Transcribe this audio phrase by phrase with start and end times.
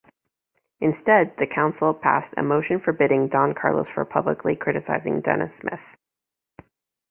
[0.79, 6.63] Instead, the council passed a motion forbidding Don Carlos from publicly criticising Denis Smith.